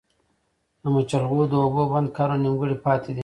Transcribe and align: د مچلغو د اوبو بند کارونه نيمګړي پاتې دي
د 0.81 0.83
مچلغو 0.93 1.39
د 1.49 1.53
اوبو 1.63 1.81
بند 1.91 2.07
کارونه 2.17 2.41
نيمګړي 2.43 2.75
پاتې 2.85 3.11
دي 3.15 3.19